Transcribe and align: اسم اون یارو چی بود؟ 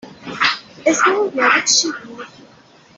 اسم 0.87 1.11
اون 1.15 1.31
یارو 1.35 1.61
چی 1.61 1.87
بود؟ 2.03 2.27